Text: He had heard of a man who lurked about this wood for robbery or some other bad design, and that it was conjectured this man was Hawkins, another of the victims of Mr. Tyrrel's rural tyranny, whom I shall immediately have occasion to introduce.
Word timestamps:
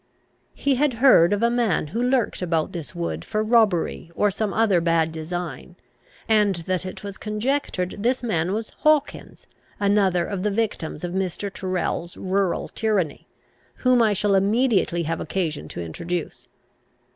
He 0.55 0.77
had 0.77 0.93
heard 0.95 1.31
of 1.31 1.43
a 1.43 1.51
man 1.51 1.89
who 1.89 2.01
lurked 2.01 2.41
about 2.41 2.71
this 2.71 2.95
wood 2.95 3.23
for 3.23 3.43
robbery 3.43 4.11
or 4.15 4.31
some 4.31 4.51
other 4.51 4.81
bad 4.81 5.11
design, 5.11 5.75
and 6.27 6.55
that 6.65 6.87
it 6.87 7.03
was 7.03 7.19
conjectured 7.19 7.97
this 7.99 8.23
man 8.23 8.51
was 8.51 8.71
Hawkins, 8.79 9.45
another 9.79 10.25
of 10.25 10.41
the 10.41 10.49
victims 10.49 11.03
of 11.03 11.11
Mr. 11.13 11.53
Tyrrel's 11.53 12.17
rural 12.17 12.67
tyranny, 12.67 13.27
whom 13.75 14.01
I 14.01 14.13
shall 14.13 14.33
immediately 14.33 15.03
have 15.03 15.21
occasion 15.21 15.67
to 15.67 15.81
introduce. 15.81 16.47